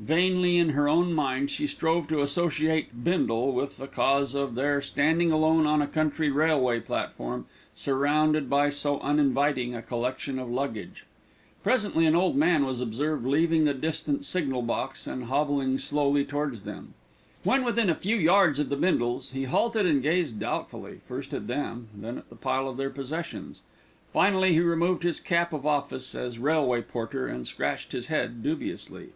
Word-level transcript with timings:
Vainly 0.00 0.56
in 0.56 0.70
her 0.70 0.88
own 0.88 1.12
mind 1.12 1.50
she 1.50 1.66
strove 1.66 2.08
to 2.08 2.22
associate 2.22 3.04
Bindle 3.04 3.52
with 3.52 3.76
the 3.76 3.86
cause 3.86 4.32
of 4.34 4.54
their 4.54 4.80
standing 4.80 5.30
alone 5.30 5.66
on 5.66 5.82
a 5.82 5.86
country 5.86 6.30
railway 6.30 6.80
platform, 6.80 7.44
surrounded 7.74 8.48
by 8.48 8.70
so 8.70 9.00
uninviting 9.00 9.74
a 9.74 9.82
collection 9.82 10.38
of 10.38 10.48
luggage. 10.50 11.04
Presently 11.62 12.06
an 12.06 12.14
old 12.16 12.36
man 12.36 12.64
was 12.64 12.80
observed 12.80 13.26
leaving 13.26 13.66
the 13.66 13.74
distant 13.74 14.24
signal 14.24 14.62
box 14.62 15.06
and 15.06 15.24
hobbling 15.24 15.76
slowly 15.76 16.24
towards 16.24 16.62
them. 16.62 16.94
When 17.44 17.62
within 17.62 17.90
a 17.90 17.94
few 17.94 18.16
yards 18.16 18.58
of 18.58 18.70
the 18.70 18.76
Bindles, 18.78 19.32
he 19.32 19.44
halted 19.44 19.84
and 19.84 20.02
gazed 20.02 20.40
doubtfully, 20.40 21.00
first 21.06 21.34
at 21.34 21.48
them, 21.48 21.88
then 21.94 22.16
at 22.16 22.30
the 22.30 22.36
pile 22.36 22.66
of 22.66 22.78
their 22.78 22.88
possessions. 22.88 23.60
Finally 24.10 24.54
he 24.54 24.60
removed 24.60 25.02
his 25.02 25.20
cap 25.20 25.52
of 25.52 25.66
office 25.66 26.14
as 26.14 26.38
railway 26.38 26.80
porter, 26.80 27.26
and 27.28 27.46
scratched 27.46 27.92
his 27.92 28.06
head 28.06 28.42
dubiously. 28.42 29.10